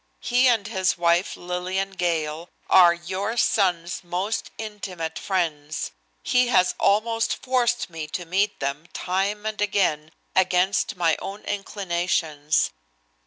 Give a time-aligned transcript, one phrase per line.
[0.21, 5.91] He and his wife, Lillian Gale, are your son's most intimate friends.
[6.23, 12.71] He has almost forced me to meet them time and again against my own inclinations.